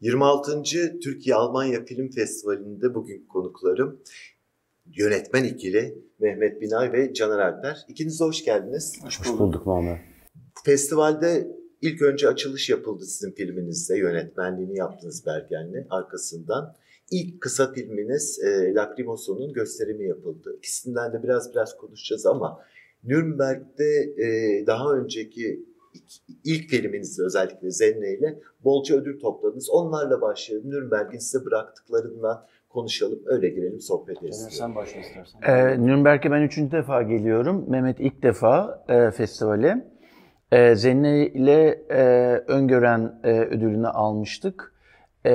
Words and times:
26. 0.00 0.62
Türkiye-Almanya 1.02 1.84
Film 1.84 2.10
Festivali'nde 2.10 2.94
bugün 2.94 3.26
konuklarım 3.26 4.00
yönetmen 4.86 5.44
ikili 5.44 5.98
Mehmet 6.18 6.60
Binay 6.60 6.92
ve 6.92 7.14
Caner 7.14 7.38
Alper. 7.38 7.78
İkiniz 7.88 8.20
de 8.20 8.24
hoş 8.24 8.44
geldiniz. 8.44 9.00
Hoş 9.04 9.20
bulduk, 9.20 9.32
hoş 9.32 9.38
bulduk 9.40 9.66
Muammer. 9.66 10.00
Festivalde 10.64 11.48
ilk 11.80 12.02
önce 12.02 12.28
açılış 12.28 12.70
yapıldı 12.70 13.04
sizin 13.04 13.32
filminizde. 13.32 13.98
Yönetmenliğini 13.98 14.78
yaptınız 14.78 15.26
Bergen'le 15.26 15.86
arkasından. 15.90 16.74
İlk 17.10 17.40
kısa 17.40 17.72
filminiz 17.72 18.40
e, 18.44 18.74
Lacrimoso'nun 18.74 19.52
gösterimi 19.52 20.08
yapıldı. 20.08 20.54
İkisinden 20.58 21.12
de 21.12 21.22
biraz 21.22 21.52
biraz 21.52 21.76
konuşacağız 21.76 22.26
ama 22.26 22.60
Nürnberg'de 23.04 24.14
e, 24.24 24.66
daha 24.66 24.92
önceki 24.92 25.73
ilk 26.44 26.70
filminizde 26.70 27.22
özellikle 27.22 27.70
Zenne 27.70 28.12
ile 28.18 28.38
bolca 28.64 28.96
ödül 28.96 29.20
topladınız. 29.20 29.70
Onlarla 29.70 30.20
başlayalım. 30.20 30.70
Nürnberg'in 30.70 31.18
size 31.18 31.44
bıraktıklarından 31.44 32.46
konuşalım. 32.68 33.18
Öyle 33.26 33.48
girelim 33.48 33.80
sohbet 33.80 34.18
edelim. 34.18 34.32
Sen 34.32 34.74
başla 34.74 35.00
istersen. 35.00 35.40
Ee, 35.42 35.86
Nürnberg'e 35.86 36.30
ben 36.30 36.42
üçüncü 36.42 36.72
defa 36.72 37.02
geliyorum. 37.02 37.64
Mehmet 37.68 38.00
ilk 38.00 38.22
defa 38.22 38.84
e, 38.88 39.10
festivale. 39.10 39.88
E, 40.52 40.74
Zenne 40.74 41.26
ile 41.26 41.82
e, 41.90 42.02
Öngören 42.48 43.20
e, 43.24 43.40
ödülünü 43.40 43.88
almıştık. 43.88 44.74
E, 45.26 45.30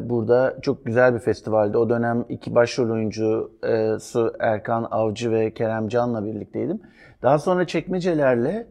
burada 0.00 0.58
çok 0.62 0.86
güzel 0.86 1.14
bir 1.14 1.18
festivaldi. 1.18 1.76
O 1.76 1.90
dönem 1.90 2.24
iki 2.28 2.54
başrol 2.54 2.90
oyuncu 2.90 3.52
e, 3.64 3.98
Su 4.00 4.32
Erkan 4.40 4.88
Avcı 4.90 5.32
ve 5.32 5.54
Kerem 5.54 5.88
Can'la 5.88 6.24
birlikteydim. 6.24 6.80
Daha 7.22 7.38
sonra 7.38 7.66
çekmecelerle 7.66 8.66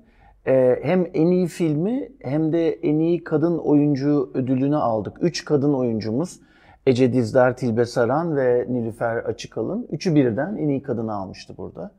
e, 0.48 0.80
hem 0.84 1.08
en 1.13 1.27
iyi 1.27 1.48
filmi 1.48 2.09
hem 2.20 2.54
de 2.54 2.70
en 2.70 3.00
iyi 3.00 3.23
kadın 3.23 3.58
oyuncu 3.58 4.31
ödülünü 4.34 4.78
aldık. 4.78 5.17
Üç 5.22 5.45
kadın 5.45 5.73
oyuncumuz 5.73 6.39
Ece 6.86 7.14
Dizdar, 7.14 7.58
Tilbe 7.58 7.86
Saran 7.86 8.36
ve 8.36 8.66
Nilüfer 8.70 9.17
Açıkalın. 9.17 9.88
Üçü 9.92 10.16
birden 10.16 10.56
en 10.58 10.67
iyi 10.67 10.81
kadını 10.81 11.14
almıştı 11.14 11.53
burada. 11.58 11.92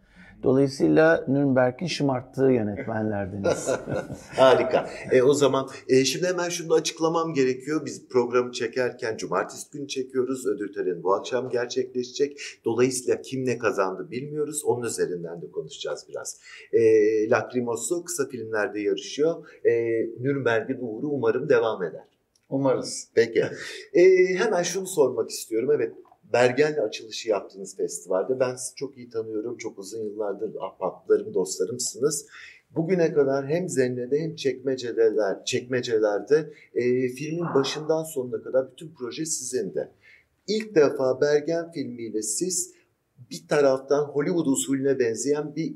Dolayısıyla 0.43 1.25
Nürnberg'in 1.29 1.87
şımarttığı 1.87 2.51
yönetmenlerdiniz. 2.51 3.69
Harika. 4.37 4.89
E, 5.11 5.23
o 5.23 5.35
zaman 5.35 5.69
e, 5.89 6.05
şimdi 6.05 6.27
hemen 6.27 6.49
şunu 6.49 6.71
da 6.71 6.75
açıklamam 6.75 7.35
gerekiyor. 7.35 7.87
Biz 7.87 8.09
programı 8.09 8.53
çekerken 8.53 9.17
cumartesi 9.17 9.71
günü 9.71 9.89
çekiyoruz. 9.89 10.47
Ödül 10.47 10.73
töreni 10.73 11.03
bu 11.03 11.15
akşam 11.15 11.51
gerçekleşecek. 11.51 12.41
Dolayısıyla 12.65 13.23
kim 13.23 13.47
ne 13.47 13.59
kazandı 13.59 14.11
bilmiyoruz. 14.11 14.65
Onun 14.65 14.87
üzerinden 14.87 15.43
de 15.43 15.51
konuşacağız 15.51 16.07
biraz. 16.09 16.41
E, 16.73 16.81
Lacrimoso 17.31 18.05
kısa 18.05 18.29
filmlerde 18.29 18.81
yarışıyor. 18.81 19.47
E, 19.65 19.71
Nürnberg'in 20.21 20.79
uğru 20.81 21.09
umarım 21.09 21.49
devam 21.49 21.83
eder. 21.83 22.05
Umarız. 22.51 23.09
Peki. 23.15 23.45
E, 23.95 24.03
hemen 24.35 24.63
şunu 24.63 24.87
sormak 24.87 25.31
istiyorum. 25.31 25.71
Evet 25.75 25.93
Bergen'le 26.33 26.79
açılışı 26.79 27.29
yaptığınız 27.29 27.77
festivalde. 27.77 28.41
Ben 28.41 28.55
sizi 28.57 28.75
çok 28.75 28.97
iyi 28.99 29.11
tanıyorum. 29.11 29.57
Çok 29.57 29.79
uzun 29.79 30.05
yıllardır 30.05 30.55
ahbaplarım, 30.61 31.35
dostlarımsınız. 31.35 32.27
Bugüne 32.71 33.13
kadar 33.13 33.49
hem 33.49 33.69
Zenne'de 33.69 34.21
hem 34.21 34.37
çekmeceler, 34.37 35.45
çekmecelerde 35.45 36.53
e, 36.75 37.09
filmin 37.09 37.55
başından 37.55 38.03
sonuna 38.03 38.43
kadar 38.43 38.73
bütün 38.73 38.95
proje 38.99 39.25
sizin 39.25 39.75
de. 39.75 39.93
İlk 40.49 40.75
defa 40.75 41.21
Bergen 41.21 41.73
filmiyle 41.73 42.23
siz 42.23 42.75
bir 43.31 43.49
taraftan 43.49 44.05
Hollywood 44.05 44.47
usulüne 44.47 44.99
benzeyen 44.99 45.57
bir 45.57 45.75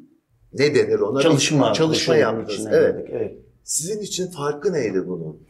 ne 0.52 0.74
denir 0.74 0.98
ona? 0.98 1.20
Çalışma. 1.20 1.68
Bir 1.68 1.74
çalışma 1.74 2.16
yaptınız. 2.16 2.66
Evet. 2.66 3.06
evet. 3.10 3.38
Sizin 3.64 4.00
için 4.00 4.27
farkı 4.27 4.72
neydi 4.72 5.06
bunun? 5.06 5.46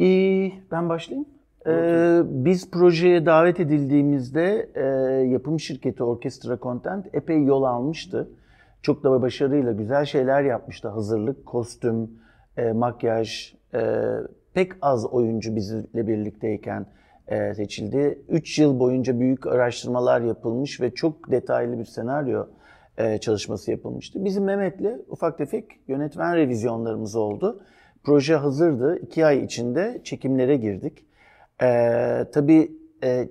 Ee, 0.00 0.52
ben 0.70 0.88
başlayayım. 0.88 1.28
Ee, 1.66 2.20
biz 2.24 2.70
projeye 2.70 3.26
davet 3.26 3.60
edildiğimizde 3.60 4.68
e, 4.74 4.82
yapım 5.28 5.60
şirketi 5.60 6.02
Orkestra 6.04 6.58
Content 6.58 7.14
epey 7.14 7.44
yol 7.44 7.62
almıştı. 7.62 8.28
Çok 8.82 9.04
da 9.04 9.22
başarıyla 9.22 9.72
güzel 9.72 10.04
şeyler 10.04 10.42
yapmıştı. 10.42 10.88
Hazırlık, 10.88 11.46
kostüm, 11.46 12.10
e, 12.56 12.72
makyaj, 12.72 13.54
e, 13.74 14.04
pek 14.54 14.72
az 14.82 15.06
oyuncu 15.06 15.56
bizle 15.56 16.06
birlikteyken 16.06 16.86
e, 17.28 17.54
seçildi. 17.54 18.22
Üç 18.28 18.58
yıl 18.58 18.80
boyunca 18.80 19.20
büyük 19.20 19.46
araştırmalar 19.46 20.20
yapılmış 20.20 20.80
ve 20.80 20.90
çok 20.90 21.30
detaylı 21.30 21.78
bir 21.78 21.84
senaryo 21.84 22.46
e, 22.98 23.18
çalışması 23.18 23.70
yapılmıştı. 23.70 24.24
Bizim 24.24 24.44
Mehmet'le 24.44 25.00
ufak 25.08 25.38
tefek 25.38 25.64
yönetmen 25.88 26.36
revizyonlarımız 26.36 27.16
oldu. 27.16 27.60
Proje 28.04 28.34
hazırdı. 28.34 28.98
İki 28.98 29.26
ay 29.26 29.44
içinde 29.44 30.00
çekimlere 30.04 30.56
girdik. 30.56 31.07
Ee, 31.62 32.24
tabii 32.32 32.72
e, 33.04 33.28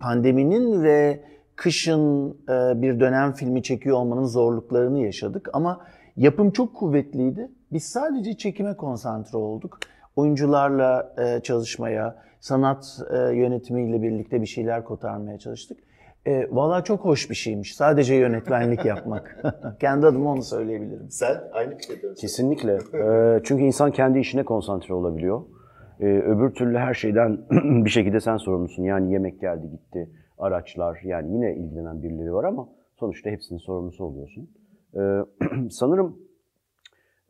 pandeminin 0.00 0.82
ve 0.82 1.20
kışın 1.56 2.30
e, 2.30 2.82
bir 2.82 3.00
dönem 3.00 3.32
filmi 3.32 3.62
çekiyor 3.62 3.96
olmanın 3.96 4.24
zorluklarını 4.24 4.98
yaşadık 4.98 5.48
ama 5.52 5.80
yapım 6.16 6.50
çok 6.50 6.74
kuvvetliydi. 6.74 7.50
Biz 7.72 7.84
sadece 7.84 8.36
çekime 8.36 8.76
konsantre 8.76 9.38
olduk. 9.38 9.78
Oyuncularla 10.16 11.14
e, 11.18 11.40
çalışmaya, 11.40 12.16
sanat 12.40 12.98
e, 13.10 13.16
yönetimiyle 13.16 14.02
birlikte 14.02 14.40
bir 14.40 14.46
şeyler 14.46 14.84
kotarmaya 14.84 15.38
çalıştık. 15.38 15.78
E, 16.26 16.48
Valla 16.50 16.84
çok 16.84 17.00
hoş 17.04 17.30
bir 17.30 17.34
şeymiş. 17.34 17.76
Sadece 17.76 18.14
yönetmenlik 18.14 18.84
yapmak. 18.84 19.44
kendi 19.80 20.06
adıma 20.06 20.32
onu 20.32 20.42
söyleyebilirim. 20.42 21.10
Sen 21.10 21.40
aynı 21.52 21.76
fikirde 21.76 22.14
Kesinlikle. 22.14 22.72
E, 22.94 23.40
çünkü 23.44 23.62
insan 23.62 23.90
kendi 23.90 24.18
işine 24.18 24.42
konsantre 24.44 24.94
olabiliyor. 24.94 25.42
Ee, 26.00 26.06
öbür 26.06 26.50
türlü 26.50 26.78
her 26.78 26.94
şeyden 26.94 27.38
bir 27.84 27.90
şekilde 27.90 28.20
sen 28.20 28.36
sorumlusun. 28.36 28.82
Yani 28.82 29.12
yemek 29.12 29.40
geldi 29.40 29.70
gitti, 29.70 30.10
araçlar 30.38 31.00
yani 31.04 31.32
yine 31.34 31.56
ilgilenen 31.56 32.02
birileri 32.02 32.34
var 32.34 32.44
ama 32.44 32.68
sonuçta 33.00 33.30
hepsinin 33.30 33.58
sorumlusu 33.58 34.04
oluyorsun. 34.04 34.50
Ee, 34.96 35.20
sanırım 35.70 36.18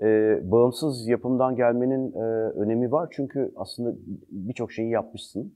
e, 0.02 0.40
bağımsız 0.50 1.08
yapımdan 1.08 1.56
gelmenin 1.56 2.12
e, 2.12 2.24
önemi 2.58 2.92
var 2.92 3.08
çünkü 3.12 3.52
aslında 3.56 3.94
birçok 4.30 4.72
şeyi 4.72 4.90
yapmışsın. 4.90 5.54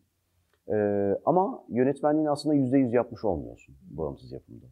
E, 0.68 0.76
ama 1.24 1.64
yönetmenliğini 1.68 2.30
aslında 2.30 2.54
yüzde 2.54 2.78
yüz 2.78 2.92
yapmış 2.92 3.24
olmuyorsun 3.24 3.74
bağımsız 3.90 4.32
yapımda. 4.32 4.66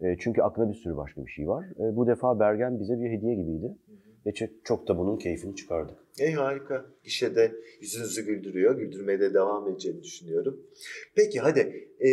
E, 0.00 0.16
çünkü 0.18 0.42
aklında 0.42 0.68
bir 0.68 0.74
sürü 0.74 0.96
başka 0.96 1.26
bir 1.26 1.30
şey 1.30 1.48
var. 1.48 1.64
E, 1.78 1.96
bu 1.96 2.06
defa 2.06 2.40
Bergen 2.40 2.80
bize 2.80 3.00
bir 3.00 3.10
hediye 3.10 3.34
gibiydi. 3.34 3.76
Ve 4.26 4.32
çok, 4.64 4.88
da 4.88 4.98
bunun 4.98 5.16
keyfini 5.16 5.56
çıkardık. 5.56 5.96
Ey 6.18 6.32
harika. 6.32 6.86
Gişede 7.04 7.52
yüzünüzü 7.80 8.26
güldürüyor. 8.26 8.78
Güldürmeye 8.78 9.20
de 9.20 9.34
devam 9.34 9.68
edeceğini 9.68 10.02
düşünüyorum. 10.02 10.60
Peki 11.14 11.40
hadi. 11.40 11.88
Ee, 12.00 12.10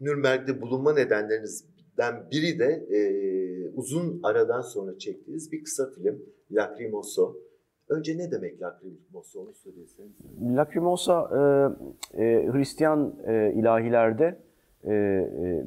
Nürnberg'de 0.00 0.60
bulunma 0.60 0.94
nedenlerinizden 0.94 2.30
biri 2.30 2.58
de 2.58 2.86
e, 2.96 3.00
uzun 3.74 4.20
aradan 4.22 4.60
sonra 4.60 4.98
çektiğiniz 4.98 5.52
bir 5.52 5.64
kısa 5.64 5.90
film. 5.90 6.22
Lacrimoso. 6.50 7.36
Önce 7.88 8.18
ne 8.18 8.30
demek 8.30 8.62
Lacrimoso 8.62 9.40
onu 9.40 9.54
söyleseniz. 9.54 10.12
Lacrimosa 10.56 11.30
e, 12.14 12.22
e, 12.22 12.52
Hristiyan 12.52 13.18
e, 13.26 13.52
ilahilerde 13.56 14.47
e, 14.84 14.94
e, 14.94 15.64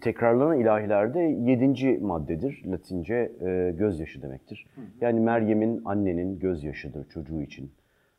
tekrarlanan 0.00 0.58
ilahilerde 0.58 1.20
yedinci 1.20 1.98
maddedir. 2.02 2.62
Latince 2.66 3.32
e, 3.40 3.74
gözyaşı 3.78 4.22
demektir. 4.22 4.66
Hı 4.74 4.80
hı. 4.80 4.84
Yani 5.00 5.20
Meryem'in 5.20 5.82
annenin 5.84 6.38
gözyaşıdır 6.38 7.08
çocuğu 7.08 7.42
için, 7.42 7.72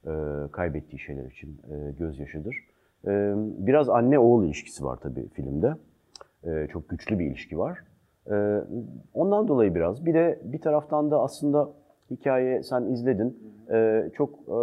e, 0.06 0.12
kaybettiği 0.52 1.00
şeyler 1.00 1.26
için 1.26 1.50
e, 1.50 1.92
gözyaşıdır. 2.00 2.56
E, 3.08 3.34
biraz 3.38 3.90
anne-oğul 3.90 4.46
ilişkisi 4.46 4.86
var 4.86 5.00
tabii 5.02 5.30
filmde. 5.30 5.74
E, 6.44 6.68
çok 6.68 6.90
güçlü 6.90 7.20
bir 7.20 7.26
ilişki 7.26 7.60
var. 7.60 7.80
E, 8.32 8.62
ondan 9.14 9.48
dolayı 9.48 9.76
biraz. 9.76 10.06
Bir 10.06 10.14
de 10.14 10.40
bir 10.44 10.62
taraftan 10.62 11.12
da 11.12 11.22
aslında 11.22 11.70
hikaye 12.12 12.64
sen 12.64 12.84
izledin. 12.84 13.56
E, 13.72 14.10
çok 14.14 14.40
e, 14.40 14.58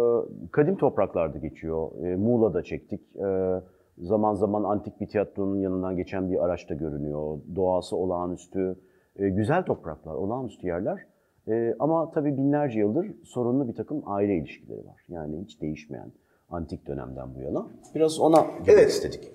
kadim 0.51 0.75
topraklarda 0.75 1.37
geçiyor. 1.37 1.91
E, 2.03 2.15
Muğla'da 2.15 2.63
çektik. 2.63 3.01
E, 3.15 3.59
Zaman 3.97 4.33
zaman 4.33 4.63
antik 4.63 5.01
bir 5.01 5.07
tiyatronun 5.07 5.59
yanından 5.59 5.97
geçen 5.97 6.31
bir 6.31 6.45
araçta 6.45 6.73
görünüyor. 6.73 7.39
Doğası 7.55 7.95
olağanüstü, 7.95 8.75
e, 9.15 9.29
güzel 9.29 9.63
topraklar, 9.63 10.13
olağanüstü 10.13 10.67
yerler. 10.67 11.05
E, 11.47 11.75
ama 11.79 12.11
tabii 12.11 12.37
binlerce 12.37 12.79
yıldır 12.79 13.07
sorunlu 13.23 13.67
bir 13.67 13.75
takım 13.75 14.03
aile 14.05 14.37
ilişkileri 14.37 14.85
var. 14.85 15.05
Yani 15.09 15.41
hiç 15.43 15.61
değişmeyen 15.61 16.11
antik 16.49 16.87
dönemden 16.87 17.35
bu 17.35 17.41
yana. 17.41 17.67
Biraz 17.95 18.19
ona 18.19 18.45
evet. 18.67 18.89
istedik. 18.89 19.31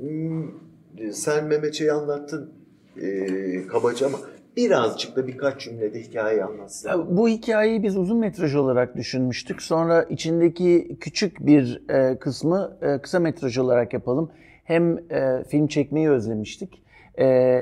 Hmm, 0.00 0.50
sen 1.12 1.46
Mehmetçe'yi 1.46 1.92
anlattın 1.92 2.52
e, 3.02 3.66
kabaca 3.66 4.06
ama 4.06 4.18
birazcık 4.56 5.16
da 5.16 5.26
birkaç 5.26 5.60
cümlede 5.60 6.00
hikayeyi 6.00 6.44
anlatsın. 6.44 7.16
Bu 7.16 7.28
hikayeyi 7.28 7.82
biz 7.82 7.96
uzun 7.96 8.18
metraj 8.18 8.54
olarak 8.54 8.96
düşünmüştük. 8.96 9.62
Sonra 9.62 10.02
içindeki 10.02 10.96
küçük 11.00 11.46
bir 11.46 11.82
e, 11.88 12.18
kısmı 12.18 12.76
e, 12.82 12.98
kısa 12.98 13.20
metraj 13.20 13.58
olarak 13.58 13.92
yapalım. 13.92 14.30
Hem 14.64 14.98
e, 14.98 15.44
film 15.48 15.66
çekmeyi 15.66 16.10
özlemiştik. 16.10 16.84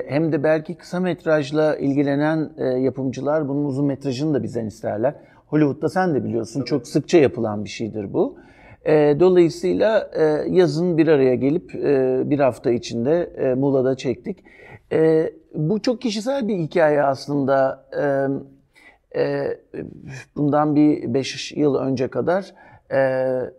Hem 0.07 0.31
de 0.31 0.43
belki 0.43 0.75
kısa 0.75 0.99
metrajla 0.99 1.75
ilgilenen 1.75 2.49
e, 2.57 2.63
yapımcılar 2.63 3.47
bunun 3.47 3.65
uzun 3.65 3.85
metrajını 3.85 4.33
da 4.33 4.43
bizden 4.43 4.65
isterler. 4.65 5.15
Hollywood'da 5.47 5.89
sen 5.89 6.15
de 6.15 6.23
biliyorsun 6.23 6.59
Tabii. 6.59 6.69
çok 6.69 6.87
sıkça 6.87 7.17
yapılan 7.17 7.63
bir 7.63 7.69
şeydir 7.69 8.13
bu. 8.13 8.37
E, 8.85 9.19
dolayısıyla 9.19 10.09
e, 10.13 10.23
yazın 10.49 10.97
bir 10.97 11.07
araya 11.07 11.35
gelip 11.35 11.75
e, 11.75 12.21
bir 12.25 12.39
hafta 12.39 12.71
içinde 12.71 13.29
e, 13.37 13.53
Muğla'da 13.53 13.97
çektik. 13.97 14.43
E, 14.91 15.29
bu 15.53 15.81
çok 15.81 16.01
kişisel 16.01 16.47
bir 16.47 16.57
hikaye 16.57 17.03
aslında. 17.03 17.85
E, 17.97 18.27
e, 19.21 19.57
bundan 20.35 20.75
bir 20.75 21.13
5 21.13 21.51
yıl 21.51 21.75
önce 21.75 22.07
kadar 22.07 22.53
e, 22.89 22.97
e, 22.97 23.51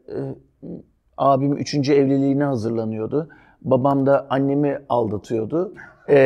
abim 1.17 1.57
3. 1.57 1.75
evliliğine 1.91 2.45
hazırlanıyordu. 2.45 3.29
Babam 3.63 4.07
da 4.07 4.27
annemi 4.31 4.79
aldatıyordu. 4.89 5.75
Ee, 6.09 6.17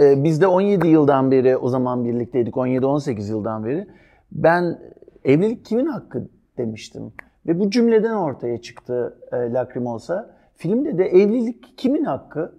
e, 0.00 0.24
biz 0.24 0.40
de 0.40 0.46
17 0.46 0.88
yıldan 0.88 1.30
beri 1.30 1.56
o 1.56 1.68
zaman 1.68 2.04
birlikteydik. 2.04 2.54
17-18 2.54 3.30
yıldan 3.30 3.64
beri. 3.64 3.86
Ben 4.32 4.78
evlilik 5.24 5.64
kimin 5.64 5.86
hakkı 5.86 6.28
demiştim. 6.58 7.12
Ve 7.46 7.60
bu 7.60 7.70
cümleden 7.70 8.14
ortaya 8.14 8.60
çıktı 8.60 9.18
e, 9.32 9.36
Lacrimosa. 9.36 10.34
Filmde 10.56 10.98
de 10.98 11.04
evlilik 11.04 11.78
kimin 11.78 12.04
hakkı? 12.04 12.52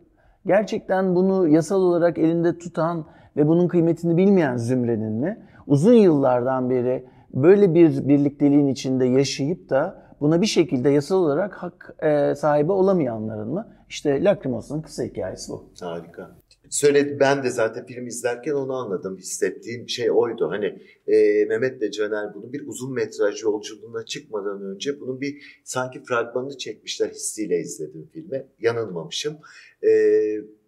Gerçekten 0.45 1.15
bunu 1.15 1.47
yasal 1.47 1.81
olarak 1.81 2.17
elinde 2.17 2.57
tutan 2.57 3.05
ve 3.37 3.47
bunun 3.47 3.67
kıymetini 3.67 4.17
bilmeyen 4.17 4.57
zümrenin 4.57 5.13
mi? 5.13 5.45
Uzun 5.67 5.93
yıllardan 5.93 6.69
beri 6.69 7.05
böyle 7.33 7.73
bir 7.73 8.07
birlikteliğin 8.07 8.67
içinde 8.67 9.05
yaşayıp 9.05 9.69
da 9.69 10.05
buna 10.21 10.41
bir 10.41 10.45
şekilde 10.45 10.89
yasal 10.89 11.15
olarak 11.15 11.53
hak 11.53 11.95
e, 11.99 12.35
sahibi 12.35 12.71
olamayanların 12.71 13.53
mı? 13.53 13.67
İşte 13.89 14.23
Lacrimosa'nın 14.23 14.81
kısa 14.81 15.03
hikayesi 15.03 15.51
bu. 15.51 15.63
Harika. 15.81 16.31
Söyledi 16.75 17.17
ben 17.19 17.43
de 17.43 17.49
zaten 17.49 17.85
film 17.85 18.07
izlerken 18.07 18.53
onu 18.53 18.73
anladım. 18.73 19.17
Hissettiğim 19.17 19.89
şey 19.89 20.11
oydu. 20.11 20.49
Hani 20.49 20.65
e, 21.07 21.45
Mehmet 21.45 21.81
de 21.81 21.91
Caner 21.91 22.33
bunu 22.33 22.53
bir 22.53 22.67
uzun 22.67 22.93
metraj 22.93 23.43
yolculuğuna 23.43 24.05
çıkmadan 24.05 24.61
önce 24.61 24.99
bunun 24.99 25.21
bir 25.21 25.61
sanki 25.63 26.03
fragmanını 26.03 26.57
çekmişler 26.57 27.09
hissiyle 27.09 27.59
izledim 27.59 28.09
filme. 28.13 28.47
Yanılmamışım. 28.59 29.37
E, 29.83 29.89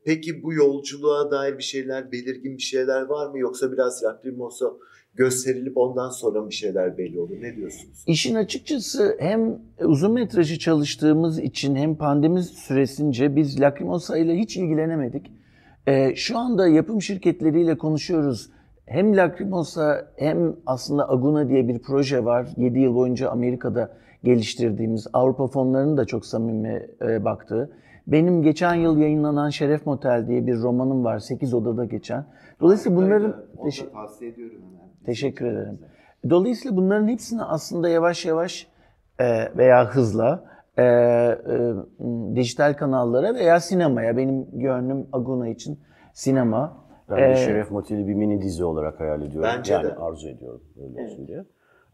peki 0.05 0.43
bu 0.43 0.53
yolculuğa 0.53 1.31
dair 1.31 1.57
bir 1.57 1.63
şeyler, 1.63 2.11
belirgin 2.11 2.57
bir 2.57 2.61
şeyler 2.61 3.01
var 3.01 3.31
mı? 3.31 3.39
Yoksa 3.39 3.71
biraz 3.71 4.03
Lacrimosa 4.03 4.73
gösterilip 5.15 5.77
ondan 5.77 6.09
sonra 6.09 6.49
bir 6.49 6.55
şeyler 6.55 6.97
belli 6.97 7.19
olur. 7.19 7.41
Ne 7.41 7.55
diyorsunuz? 7.55 8.03
İşin 8.07 8.35
açıkçası 8.35 9.17
hem 9.19 9.61
uzun 9.79 10.13
metrajı 10.13 10.59
çalıştığımız 10.59 11.39
için 11.39 11.75
hem 11.75 11.95
pandemi 11.95 12.43
süresince 12.43 13.35
biz 13.35 13.61
Lacrimosa 13.61 14.17
ile 14.17 14.37
hiç 14.37 14.57
ilgilenemedik. 14.57 15.36
Ee, 15.87 16.15
şu 16.15 16.37
anda 16.37 16.67
yapım 16.67 17.01
şirketleriyle 17.01 17.77
konuşuyoruz. 17.77 18.49
Hem 18.85 19.17
Lacrimosa 19.17 20.07
hem 20.15 20.55
aslında 20.65 21.09
Aguna 21.09 21.49
diye 21.49 21.67
bir 21.67 21.79
proje 21.79 22.25
var. 22.25 22.47
7 22.57 22.79
yıl 22.79 22.95
boyunca 22.95 23.29
Amerika'da 23.29 23.91
geliştirdiğimiz 24.23 25.07
Avrupa 25.13 25.47
fonlarının 25.47 25.97
da 25.97 26.05
çok 26.05 26.25
samimi 26.25 26.87
e, 27.01 27.25
baktığı. 27.25 27.71
Benim 28.07 28.43
geçen 28.43 28.75
yıl 28.75 28.97
yayınlanan 28.97 29.49
Şeref 29.49 29.85
Motel 29.85 30.27
diye 30.27 30.47
bir 30.47 30.57
romanım 30.57 31.05
var. 31.05 31.19
8 31.19 31.53
odada 31.53 31.85
geçen. 31.85 32.25
Dolayısıyla 32.61 32.97
bunların... 32.97 33.35
Onu 33.57 33.71
da 33.71 33.91
tavsiye 33.93 34.31
ediyorum 34.31 34.55
hemen. 34.55 34.89
Teşekkür 35.05 35.45
ederim. 35.45 35.79
Dolayısıyla 36.29 36.77
bunların 36.77 37.07
hepsini 37.07 37.43
aslında 37.43 37.89
yavaş 37.89 38.25
yavaş 38.25 38.67
e, 39.19 39.57
veya 39.57 39.85
hızla 39.85 40.43
e, 40.77 40.83
e, 40.83 42.35
dijital 42.35 42.73
kanallara 42.73 43.35
veya 43.35 43.59
sinemaya, 43.59 44.17
benim 44.17 44.45
gönlüm 44.53 45.07
Aguna 45.13 45.47
için 45.47 45.79
sinema. 46.13 46.87
Ben 47.09 47.17
de 47.17 47.31
Ee, 47.31 47.35
Şeref 47.35 47.71
Motel'i 47.71 48.07
bir 48.07 48.13
mini 48.13 48.41
dizi 48.41 48.65
olarak 48.65 48.99
hayal 48.99 49.21
ediyorum. 49.21 49.49
Bence 49.57 49.73
yani 49.73 49.83
de. 49.87 49.95
arzu 49.95 50.29
ediyorum 50.29 50.61
öyle 50.83 51.03
olsun 51.03 51.27
diye. 51.27 51.45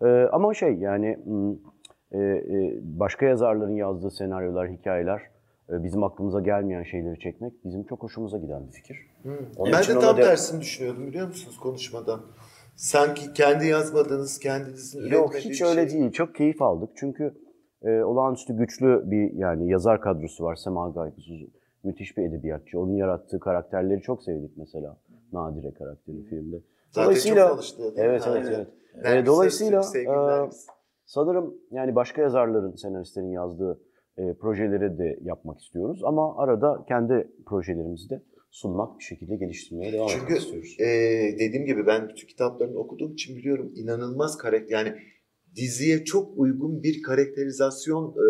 Ee, 0.01 0.27
ama 0.31 0.53
şey 0.53 0.73
yani 0.73 1.19
e, 2.11 2.17
e, 2.19 2.79
başka 2.83 3.25
yazarların 3.25 3.75
yazdığı 3.75 4.11
senaryolar, 4.11 4.69
hikayeler 4.69 5.21
e, 5.69 5.83
bizim 5.83 6.03
aklımıza 6.03 6.41
gelmeyen 6.41 6.83
şeyleri 6.83 7.19
çekmek 7.19 7.53
bizim 7.65 7.83
çok 7.83 8.03
hoşumuza 8.03 8.37
giden 8.37 8.67
bir 8.67 8.71
fikir. 8.71 8.97
Onun 9.57 9.73
ben 9.73 9.81
de 9.95 9.99
tam 9.99 10.17
de- 10.17 10.21
tersini 10.21 10.61
düşünüyordum 10.61 11.07
biliyor 11.07 11.27
musunuz 11.27 11.57
konuşmadan. 11.59 12.21
Sanki 12.75 13.33
kendi 13.33 13.67
yazmadığınız, 13.67 14.39
kendinizin 14.39 15.07
Yok 15.11 15.35
hiç 15.35 15.61
bir 15.61 15.65
öyle 15.65 15.89
şey. 15.89 15.99
değil. 15.99 16.11
Çok 16.11 16.35
keyif 16.35 16.61
aldık. 16.61 16.89
Çünkü 16.95 17.33
e, 17.83 18.03
olağanüstü 18.03 18.57
güçlü 18.57 19.11
bir 19.11 19.33
yani 19.33 19.71
yazar 19.71 20.01
kadrosu 20.01 20.43
var. 20.43 20.55
Sema 20.55 20.89
Gaygısız. 20.89 21.35
Müthiş 21.83 22.17
bir 22.17 22.23
edebiyatçı. 22.23 22.79
Onun 22.79 22.93
yarattığı 22.93 23.39
karakterleri 23.39 24.01
çok 24.01 24.23
sevdik 24.23 24.57
mesela. 24.57 24.97
Nadire 25.33 25.73
karakteri 25.73 26.23
filmde. 26.23 26.61
Zaten 26.91 27.13
çok 27.13 27.37
çalıştı, 27.37 27.79
değil 27.79 27.93
mi? 27.93 28.01
Evet, 28.01 28.23
evet, 28.27 28.45
evet. 28.55 28.67
Nergis 29.03 29.23
E, 29.23 29.25
dolayısıyla 29.25 29.81
e, 29.81 30.49
sanırım 31.05 31.57
yani 31.71 31.95
başka 31.95 32.21
yazarların, 32.21 32.75
senaristlerin 32.75 33.31
yazdığı 33.31 33.79
e, 34.17 34.33
projeleri 34.33 34.97
de 34.97 35.19
yapmak 35.21 35.59
istiyoruz. 35.61 36.01
Ama 36.03 36.37
arada 36.37 36.85
kendi 36.87 37.27
projelerimizi 37.45 38.09
de 38.09 38.21
sunmak, 38.51 38.99
bir 38.99 39.03
şekilde 39.03 39.35
geliştirmeye 39.35 39.93
devam 39.93 40.07
Çünkü 40.07 40.23
etmek 40.25 40.39
istiyoruz. 40.39 40.77
e, 40.79 40.85
dediğim 41.39 41.65
gibi 41.65 41.87
ben 41.87 42.09
bütün 42.09 42.27
kitaplarını 42.27 42.77
okuduğum 42.77 43.13
için 43.13 43.37
biliyorum 43.37 43.71
inanılmaz 43.75 44.37
karakter 44.37 44.77
yani 44.77 44.93
diziye 45.55 46.03
çok 46.03 46.37
uygun 46.37 46.83
bir 46.83 47.01
karakterizasyon 47.01 48.15
e, 48.17 48.25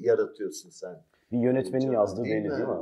yaratıyorsun 0.00 0.70
sen. 0.70 1.02
bir 1.32 1.38
yönetmenin 1.38 1.92
yazdığı 1.92 2.24
Değil 2.24 2.34
belli 2.36 2.48
mi? 2.48 2.56
değil 2.56 2.68
mi? 2.68 2.74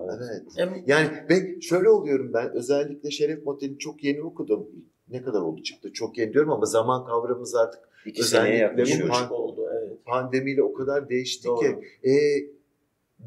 Evet. 0.57 0.83
Yani 0.87 1.09
ben 1.31 1.61
şöyle 1.61 1.89
oluyorum 1.89 2.31
ben 2.35 2.53
özellikle 2.53 3.11
Şeref 3.11 3.47
Motel'i 3.47 3.79
çok 3.79 4.05
yeni 4.05 4.23
okudum. 4.23 4.67
Ne 5.11 5.23
kadar 5.23 5.41
oldu 5.41 5.63
çıktı 5.63 5.93
çok 5.93 6.19
yeni 6.19 6.33
diyorum 6.33 6.51
ama 6.51 6.67
zaman 6.67 7.05
kavramımız 7.07 7.55
artık 7.55 7.81
İki 8.07 8.23
özellikle 8.23 8.83
bu 8.83 9.09
pan- 9.09 9.31
oldu 9.33 9.67
evet. 9.79 10.05
pandemiyle 10.05 10.63
o 10.63 10.73
kadar 10.73 11.09
değişti 11.09 11.49
Doğru. 11.49 11.61
ki 11.61 11.67
e, 12.05 12.13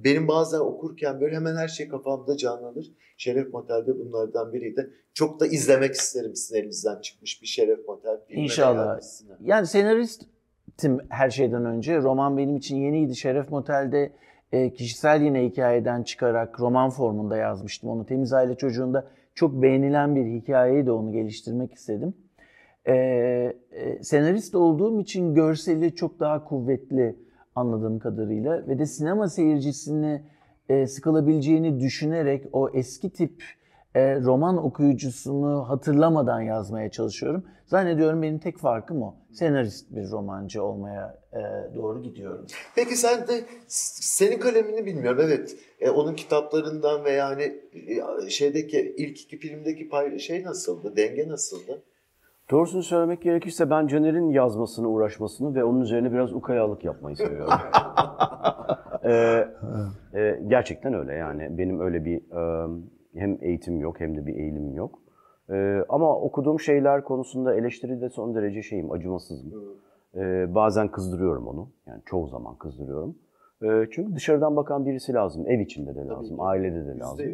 benim 0.04 0.28
bazen 0.28 0.60
okurken 0.60 1.22
böyle 1.22 1.36
hemen 1.36 1.56
her 1.56 1.68
şey 1.68 1.88
kafamda 1.88 2.38
canlanır. 2.38 2.94
Şeref 3.18 3.54
Motel'de 3.54 4.00
bunlardan 4.00 4.54
biriydi. 4.54 4.94
Çok 5.14 5.40
da 5.40 5.48
izlemek 5.48 5.94
isterim 5.94 6.36
sizin 6.36 6.56
elinizden 6.56 7.02
çıkmış 7.02 7.42
bir 7.42 7.48
Şeref 7.48 7.88
Motel 7.88 8.18
filmi 8.28 8.44
İnşallah. 8.44 9.00
Yani 9.42 9.68
senaristim 9.68 11.00
her 11.10 11.30
şeyden 11.30 11.66
önce. 11.66 11.98
Roman 11.98 12.38
benim 12.38 12.58
için 12.58 12.76
yeniydi. 12.76 13.16
Şeref 13.16 13.50
Motel'de 13.50 14.12
e, 14.52 14.74
kişisel 14.74 15.22
yine 15.22 15.46
hikayeden 15.46 16.04
çıkarak 16.04 16.60
roman 16.60 16.90
formunda 16.90 17.38
yazmıştım. 17.38 17.90
Onu 17.90 18.06
Temiz 18.06 18.34
Aile 18.34 18.56
Çocuğu'nda 18.56 19.08
çok 19.36 19.62
beğenilen 19.62 20.16
bir 20.16 20.26
hikayeyi 20.26 20.86
de 20.86 20.92
onu 20.92 21.12
geliştirmek 21.12 21.74
istedim. 21.74 22.14
E, 22.86 22.94
e, 23.72 24.04
senarist 24.04 24.56
olduğum 24.56 25.01
için 25.01 25.36
görseli 25.36 25.96
çok 25.96 26.20
daha 26.20 26.44
kuvvetli 26.44 27.16
anladığım 27.58 28.00
kadarıyla 28.00 28.68
ve 28.68 28.80
de 28.80 28.86
sinema 28.86 29.30
seyircisini 29.30 30.22
e, 30.70 30.88
sıkılabileceğini 30.88 31.80
düşünerek 31.80 32.46
o 32.54 32.70
eski 32.74 33.10
tip 33.10 33.44
e, 33.96 34.20
roman 34.20 34.66
okuyucusunu 34.66 35.70
hatırlamadan 35.70 36.42
yazmaya 36.42 36.92
çalışıyorum. 36.92 37.46
Zannediyorum 37.66 38.22
benim 38.22 38.40
tek 38.40 38.58
farkım 38.58 39.02
o. 39.02 39.16
Senarist 39.34 39.96
bir 39.96 40.12
romancı 40.12 40.64
olmaya 40.64 41.20
e, 41.34 41.76
doğru 41.76 42.04
gidiyorum. 42.04 42.46
Peki 42.76 42.96
sen 42.96 43.28
de 43.28 43.44
senin 43.68 44.40
kalemini 44.40 44.86
bilmiyorum 44.86 45.20
evet. 45.24 45.58
E, 45.80 45.90
onun 45.90 46.16
kitaplarından 46.16 47.04
veya 47.04 47.28
hani 47.30 47.62
e, 48.26 48.30
şeydeki 48.30 48.96
ilk 48.98 49.22
iki 49.22 49.38
filmdeki 49.38 49.90
pay, 49.90 50.20
şey 50.20 50.44
nasıldı? 50.44 50.96
Denge 50.96 51.28
nasıldı? 51.28 51.84
Doğrusunu 52.51 52.84
söylemek 52.84 53.22
gerekirse 53.22 53.70
ben 53.70 53.88
Caner'in 53.88 54.30
yazmasını, 54.30 54.88
uğraşmasını 54.88 55.56
ve 55.56 55.63
onun 55.63 55.82
üzerine 55.82 56.12
biraz 56.12 56.34
ukayalık 56.34 56.84
yapmayı 56.86 57.16
seviyorum. 57.16 57.54
Ee, 59.04 59.48
e, 60.13 60.39
gerçekten 60.48 60.94
öyle 60.94 61.13
yani. 61.13 61.58
Benim 61.58 61.80
öyle 61.80 62.06
bir 62.06 62.18
e, 62.18 62.68
hem 63.16 63.38
eğitim 63.42 63.80
yok 63.82 64.00
hem 64.00 64.18
de 64.18 64.25
bir 64.25 64.36
eğilimim 64.36 64.75
yok. 64.75 65.00
E, 65.50 65.84
ama 65.89 66.20
okuduğum 66.20 66.60
şeyler 66.60 67.04
konusunda 67.04 67.56
eleştiride 67.56 68.10
son 68.10 68.36
derece 68.36 68.62
şeyim, 68.62 68.92
acımasızım. 68.92 69.54
E, 70.16 70.56
bazen 70.56 70.88
kızdırıyorum 70.88 71.48
onu. 71.48 71.70
Yani 71.88 72.01
çoğu 72.06 72.27
zaman 72.27 72.56
kızdırıyorum. 72.56 73.16
E, 73.63 73.68
çünkü 73.92 74.16
dışarıdan 74.16 74.56
bakan 74.56 74.86
birisi 74.86 75.13
lazım. 75.13 75.48
Ev 75.48 75.60
içinde 75.60 75.96
de 75.96 76.06
lazım, 76.06 76.42
ailede 76.42 76.86
de 76.86 77.00
lazım. 77.00 77.25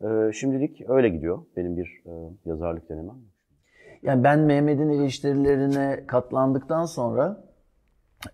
E, 0.00 0.32
şimdilik 0.32 0.90
öyle 0.90 1.08
gidiyor 1.08 1.38
benim 1.56 1.76
bir 1.76 2.02
e, 2.06 2.12
yazarlık 2.44 2.88
denemem. 2.88 3.16
Yani 4.02 4.24
ben 4.24 4.38
Mehmet'in 4.38 4.88
eleştirilerine 4.88 6.04
katlandıktan 6.06 6.84
sonra 6.84 7.44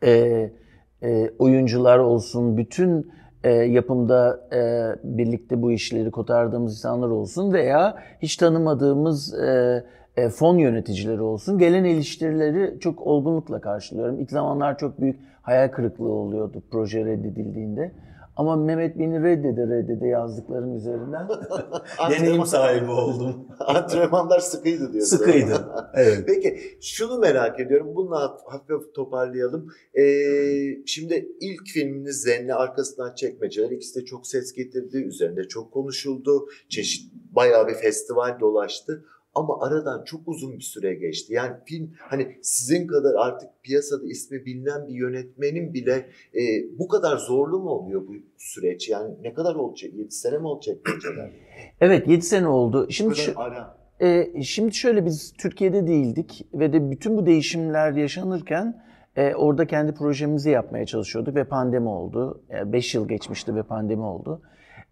e, 0.02 0.10
e, 1.02 1.30
oyuncular 1.38 1.98
olsun, 1.98 2.56
bütün 2.56 3.10
e, 3.44 3.50
yapımda 3.50 4.48
e, 4.52 4.60
birlikte 5.04 5.62
bu 5.62 5.72
işleri 5.72 6.10
kotardığımız 6.10 6.72
insanlar 6.72 7.08
olsun 7.08 7.52
veya 7.52 7.96
hiç 8.22 8.36
tanımadığımız 8.36 9.34
e, 9.34 9.84
e, 10.16 10.28
fon 10.28 10.58
yöneticileri 10.58 11.20
olsun 11.20 11.58
gelen 11.58 11.84
eleştirileri 11.84 12.80
çok 12.80 13.06
olgunlukla 13.06 13.60
karşılıyorum. 13.60 14.20
İlk 14.20 14.30
zamanlar 14.30 14.78
çok 14.78 15.00
büyük 15.00 15.20
hayal 15.42 15.68
kırıklığı 15.68 16.12
oluyordu 16.12 16.62
proje 16.70 17.04
reddedildiğinde. 17.04 17.92
Ama 18.36 18.56
Mehmet 18.56 18.98
beni 18.98 19.22
reddede 19.22 19.62
reddede 19.62 20.06
yazdıklarım 20.06 20.76
üzerinden. 20.76 21.28
Deneyim 22.10 22.46
sahibi 22.46 22.90
oldum. 22.90 23.48
Antrenmanlar 23.60 24.38
sıkıydı 24.38 24.92
diyorsun. 24.92 25.16
Sıkıydı. 25.16 25.66
Evet. 25.94 26.24
Peki 26.26 26.60
şunu 26.80 27.18
merak 27.18 27.60
ediyorum. 27.60 27.92
Bununla 27.94 28.38
hafif 28.46 28.94
toparlayalım. 28.94 29.68
Ee, 29.94 30.02
şimdi 30.86 31.28
ilk 31.40 31.66
filminiz 31.66 32.22
Zenne 32.22 32.54
arkasından 32.54 33.14
çekmeceler. 33.14 33.70
İkisi 33.70 34.00
de 34.00 34.04
çok 34.04 34.26
ses 34.26 34.52
getirdi. 34.52 34.96
Üzerinde 34.96 35.44
çok 35.48 35.72
konuşuldu. 35.72 36.46
Çeşit 36.68 37.12
bayağı 37.14 37.68
bir 37.68 37.74
festival 37.74 38.40
dolaştı. 38.40 39.04
Ama 39.36 39.60
aradan 39.60 40.04
çok 40.04 40.20
uzun 40.26 40.52
bir 40.52 40.62
süre 40.62 40.94
geçti. 40.94 41.34
Yani 41.34 41.52
film 41.64 41.90
hani 41.98 42.38
sizin 42.42 42.86
kadar 42.86 43.14
artık 43.14 43.48
piyasada 43.62 44.06
ismi 44.06 44.46
bilinen 44.46 44.88
bir 44.88 44.94
yönetmenin 44.94 45.74
bile 45.74 45.92
e, 46.34 46.40
bu 46.78 46.88
kadar 46.88 47.16
zorlu 47.16 47.58
mu 47.58 47.70
oluyor 47.70 48.08
bu 48.08 48.12
süreç? 48.38 48.88
Yani 48.88 49.14
ne 49.22 49.34
kadar 49.34 49.54
olacak? 49.54 49.94
7 49.94 50.10
sene 50.10 50.38
mi 50.38 50.46
olacak? 50.46 50.76
Evet 51.80 52.08
7 52.08 52.22
sene 52.22 52.48
oldu. 52.48 52.86
Şimdi 52.90 53.16
şu, 53.16 53.40
ara. 53.40 53.76
e, 54.00 54.42
şimdi 54.42 54.74
şöyle 54.74 55.04
biz 55.04 55.32
Türkiye'de 55.32 55.86
değildik 55.86 56.46
ve 56.54 56.72
de 56.72 56.90
bütün 56.90 57.16
bu 57.16 57.26
değişimler 57.26 57.92
yaşanırken 57.92 58.82
e, 59.16 59.34
orada 59.34 59.66
kendi 59.66 59.94
projemizi 59.94 60.50
yapmaya 60.50 60.86
çalışıyorduk 60.86 61.34
ve 61.34 61.44
pandemi 61.44 61.88
oldu. 61.88 62.42
5 62.64 62.94
yıl 62.94 63.08
geçmişti 63.08 63.54
ve 63.54 63.62
pandemi 63.62 64.02
oldu. 64.02 64.42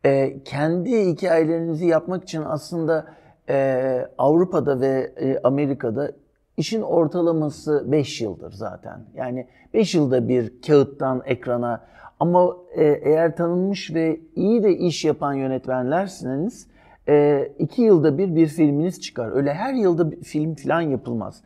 E, 0.04 0.42
kendi 0.44 1.06
hikayelerinizi 1.06 1.86
yapmak 1.86 2.22
için 2.22 2.42
aslında 2.46 3.06
e, 3.48 4.08
Avrupa'da 4.18 4.80
ve 4.80 5.12
e, 5.16 5.38
Amerika'da 5.44 6.12
işin 6.56 6.82
ortalaması 6.82 7.92
5 7.92 8.20
yıldır 8.20 8.52
zaten. 8.52 9.00
Yani 9.14 9.46
5 9.74 9.94
yılda 9.94 10.28
bir 10.28 10.52
kağıttan 10.66 11.22
ekrana 11.26 11.80
ama 12.20 12.56
e, 12.74 12.84
eğer 12.84 13.36
tanınmış 13.36 13.94
ve 13.94 14.20
iyi 14.36 14.62
de 14.62 14.76
iş 14.76 15.04
yapan 15.04 15.34
yönetmenlersiniz 15.34 16.66
e, 17.08 17.48
iki 17.58 17.82
yılda 17.82 18.18
bir 18.18 18.36
bir 18.36 18.46
filminiz 18.46 19.00
çıkar. 19.00 19.36
Öyle 19.36 19.54
her 19.54 19.74
yılda 19.74 20.10
bir 20.10 20.22
film 20.22 20.54
falan 20.54 20.80
yapılmaz. 20.80 21.42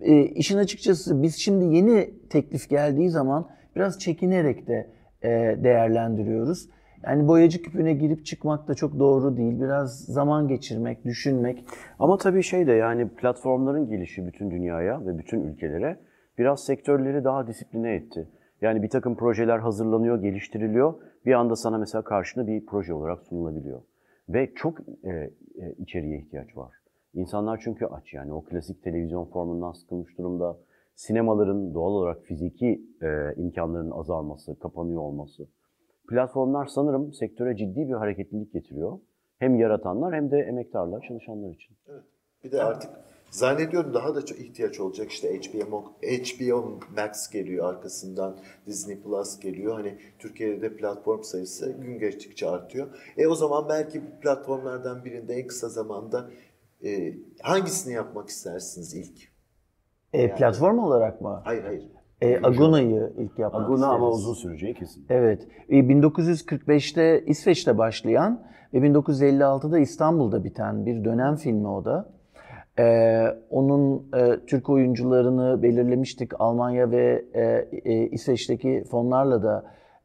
E, 0.00 0.22
işin 0.22 0.58
açıkçası 0.58 1.22
biz 1.22 1.36
şimdi 1.36 1.76
yeni 1.76 2.10
teklif 2.30 2.70
geldiği 2.70 3.10
zaman 3.10 3.48
biraz 3.76 3.98
çekinerek 3.98 4.66
de 4.66 4.90
e, 5.22 5.28
değerlendiriyoruz. 5.64 6.68
Yani 7.06 7.28
boyacı 7.28 7.62
küpüne 7.62 7.92
girip 7.92 8.26
çıkmak 8.26 8.68
da 8.68 8.74
çok 8.74 8.98
doğru 8.98 9.36
değil. 9.36 9.60
Biraz 9.60 9.98
zaman 9.98 10.48
geçirmek, 10.48 11.04
düşünmek. 11.04 11.64
Ama 11.98 12.16
tabii 12.16 12.42
şey 12.42 12.66
de 12.66 12.72
yani 12.72 13.08
platformların 13.08 13.88
gelişi 13.88 14.26
bütün 14.26 14.50
dünyaya 14.50 15.06
ve 15.06 15.18
bütün 15.18 15.40
ülkelere 15.40 15.98
biraz 16.38 16.64
sektörleri 16.64 17.24
daha 17.24 17.46
disipline 17.46 17.94
etti. 17.94 18.28
Yani 18.60 18.82
bir 18.82 18.88
takım 18.88 19.16
projeler 19.16 19.58
hazırlanıyor, 19.58 20.22
geliştiriliyor. 20.22 20.94
Bir 21.26 21.32
anda 21.32 21.56
sana 21.56 21.78
mesela 21.78 22.02
karşına 22.02 22.46
bir 22.46 22.66
proje 22.66 22.94
olarak 22.94 23.22
sunulabiliyor. 23.22 23.82
Ve 24.28 24.52
çok 24.54 24.80
e, 24.80 25.10
e, 25.10 25.30
içeriye 25.78 26.18
ihtiyaç 26.18 26.56
var. 26.56 26.72
İnsanlar 27.14 27.60
çünkü 27.64 27.86
aç 27.86 28.14
yani 28.14 28.32
o 28.32 28.44
klasik 28.44 28.82
televizyon 28.82 29.24
formundan 29.24 29.72
sıkılmış 29.72 30.18
durumda. 30.18 30.58
Sinemaların 30.94 31.74
doğal 31.74 31.90
olarak 31.90 32.22
fiziki 32.22 32.82
e, 33.02 33.34
imkanlarının 33.36 33.90
azalması, 33.90 34.58
kapanıyor 34.58 35.00
olması. 35.00 35.48
Platformlar 36.08 36.66
sanırım 36.66 37.12
sektöre 37.12 37.56
ciddi 37.56 37.88
bir 37.88 37.92
hareketlilik 37.92 38.52
getiriyor. 38.52 38.98
Hem 39.38 39.54
yaratanlar 39.54 40.14
hem 40.14 40.30
de 40.30 40.38
emektarlar, 40.38 41.04
çalışanlar 41.08 41.50
için. 41.50 41.76
Bir 42.44 42.52
de 42.52 42.62
artık 42.62 42.90
zannediyorum 43.30 43.94
daha 43.94 44.14
da 44.14 44.24
çok 44.26 44.38
ihtiyaç 44.38 44.80
olacak. 44.80 45.10
İşte 45.10 45.40
HBO, 45.40 45.84
HBO 46.02 46.80
Max 46.96 47.30
geliyor 47.30 47.68
arkasından, 47.74 48.36
Disney 48.66 49.00
Plus 49.00 49.40
geliyor. 49.40 49.74
Hani 49.74 49.98
Türkiye'de 50.18 50.62
de 50.62 50.76
platform 50.76 51.22
sayısı 51.22 51.72
gün 51.72 51.98
geçtikçe 51.98 52.48
artıyor. 52.48 52.88
E 53.16 53.26
o 53.26 53.34
zaman 53.34 53.68
belki 53.68 54.02
bu 54.02 54.20
platformlardan 54.20 55.04
birinde 55.04 55.34
en 55.34 55.46
kısa 55.46 55.68
zamanda 55.68 56.30
e, 56.84 57.14
hangisini 57.42 57.94
yapmak 57.94 58.28
istersiniz 58.28 58.94
ilk? 58.94 59.32
E, 60.12 60.34
platform 60.34 60.78
olarak 60.78 61.20
mı? 61.20 61.40
Hayır 61.44 61.64
hayır. 61.64 62.01
E, 62.22 62.40
Aguna'yı 62.42 63.12
ilk 63.18 63.38
yapmak 63.38 63.62
Aguna 63.64 63.86
ama 63.86 64.08
isteriz. 64.08 64.24
uzun 64.24 64.34
süreceği 64.34 64.74
kesin. 64.74 65.06
Evet. 65.10 65.48
E, 65.68 65.78
1945'te 65.78 67.24
İsveç'te 67.26 67.78
başlayan 67.78 68.42
ve 68.74 68.78
1956'da 68.78 69.78
İstanbul'da 69.78 70.44
biten 70.44 70.86
bir 70.86 71.04
dönem 71.04 71.36
filmi 71.36 71.68
o 71.68 71.84
da. 71.84 72.12
E, 72.78 73.24
onun 73.50 74.06
e, 74.16 74.46
Türk 74.46 74.70
oyuncularını 74.70 75.62
belirlemiştik. 75.62 76.40
Almanya 76.40 76.90
ve 76.90 77.24
e, 77.34 77.68
e, 77.84 78.08
İsveç'teki 78.08 78.84
fonlarla 78.90 79.42
da 79.42 79.64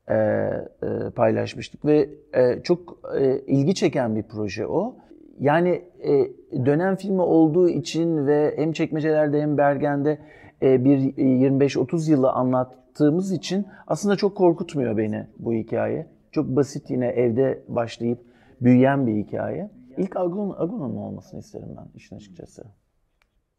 e, 0.09 0.15
e, 0.15 1.09
paylaşmıştık 1.15 1.86
ve 1.86 2.09
e, 2.33 2.62
çok 2.63 3.00
e, 3.19 3.39
ilgi 3.39 3.75
çeken 3.75 4.15
bir 4.15 4.24
proje 4.24 4.67
o. 4.67 4.95
Yani 5.39 5.81
e, 6.03 6.65
dönem 6.65 6.95
filmi 6.95 7.21
olduğu 7.21 7.69
için 7.69 8.27
ve 8.27 8.53
hem 8.57 8.71
çekmecelerde 8.71 9.41
hem 9.41 9.57
Bergen'de 9.57 10.17
bir 10.61 10.97
25-30 10.97 12.11
yılı 12.11 12.31
anlattığımız 12.31 13.31
için 13.31 13.65
aslında 13.87 14.15
çok 14.15 14.37
korkutmuyor 14.37 14.97
beni 14.97 15.27
bu 15.39 15.53
hikaye. 15.53 16.07
Çok 16.31 16.47
basit 16.47 16.89
yine 16.89 17.07
evde 17.07 17.63
başlayıp 17.67 18.19
büyüyen 18.61 19.07
bir 19.07 19.15
hikaye. 19.15 19.69
İlk 19.97 20.15
Agun, 20.17 20.55
Agun'un 20.57 20.95
olmasını 20.95 21.39
isterim 21.39 21.67
ben 21.77 21.87
işin 21.95 22.15
açıkçası. 22.15 22.63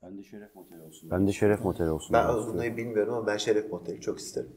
Ben 0.03 0.19
de 0.19 0.23
Şeref 0.23 0.55
Motel 0.55 0.81
olsun. 0.81 1.11
Ben 1.11 1.27
de 1.27 1.33
Şeref 1.33 1.65
Motel 1.65 1.89
olsun. 1.89 2.15
Ben. 2.15 2.25
Aguna'yı 2.25 2.77
bilmiyorum 2.77 3.15
ama 3.15 3.27
ben 3.27 3.37
Şeref 3.37 3.73
Motel'i 3.73 4.01
çok 4.01 4.19
isterim. 4.19 4.51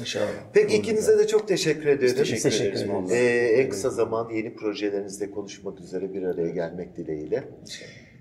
İnşallah. 0.00 0.26
Peki 0.52 0.76
ikinize 0.76 1.18
de 1.18 1.26
çok 1.26 1.48
teşekkür 1.48 1.86
ederim. 1.86 2.16
teşekkür 2.16 2.42
Teşekkür 2.42 2.72
ederiz. 2.72 2.82
ederiz. 2.82 3.12
Ee, 3.12 3.62
en 3.62 3.68
kısa 3.70 3.90
zaman 3.90 4.30
yeni 4.30 4.54
projelerinizde 4.54 5.30
konuşmak 5.30 5.80
üzere 5.80 6.14
bir 6.14 6.22
araya 6.22 6.48
gelmek 6.48 6.96
dileğiyle. 6.96 7.44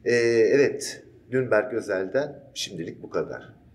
Ee, 0.06 0.12
evet, 0.54 1.04
Nürnberg 1.32 1.74
Özel'den 1.74 2.44
şimdilik 2.54 3.02
bu 3.02 3.10
kadar. 3.10 3.67